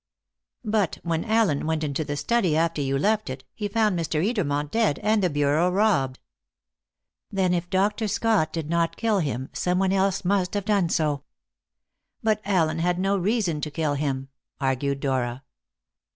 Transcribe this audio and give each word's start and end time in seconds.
"But 0.65 0.97
when 1.03 1.23
Allen 1.23 1.67
went 1.67 1.83
into 1.83 2.03
the 2.03 2.17
study 2.17 2.57
after 2.57 2.81
you 2.81 2.97
left 2.97 3.29
it, 3.29 3.43
he 3.53 3.67
found 3.67 3.99
Mr. 3.99 4.19
Edermont 4.25 4.71
dead, 4.71 4.97
and 5.03 5.21
the 5.21 5.29
bureau 5.29 5.69
robbed." 5.69 6.17
"Then, 7.31 7.53
if 7.53 7.69
Dr. 7.69 8.07
Scott 8.07 8.51
did 8.51 8.67
not 8.67 8.97
kill 8.97 9.19
him, 9.19 9.49
someone 9.53 9.93
else 9.93 10.25
must 10.25 10.55
have 10.55 10.65
done 10.65 10.89
so." 10.89 11.21
"But 12.23 12.41
Allen 12.45 12.79
had 12.79 12.97
no 12.97 13.15
reason 13.15 13.61
to 13.61 13.69
kill 13.69 13.93
him," 13.93 14.29
argued 14.59 15.01
Dora. 15.01 15.43